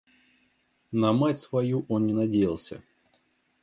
На 0.91 1.13
мать 1.13 1.37
свою 1.37 1.85
он 1.87 2.07
не 2.07 2.13
надеялся. 2.13 2.81